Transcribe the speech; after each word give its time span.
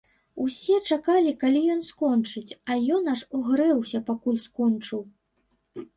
Усе 0.43 0.77
чакалі, 0.93 1.33
калі 1.43 1.61
ён 1.73 1.83
скончыць, 1.89 2.57
а 2.71 2.77
ён 2.97 3.03
аж 3.15 3.21
угрэўся, 3.41 4.03
пакуль 4.11 4.43
скончыў. 4.47 5.01